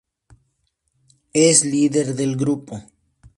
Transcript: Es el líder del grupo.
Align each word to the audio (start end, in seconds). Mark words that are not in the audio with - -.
Es 1.31 1.61
el 1.63 1.69
líder 1.73 2.15
del 2.15 2.35
grupo. 2.35 2.81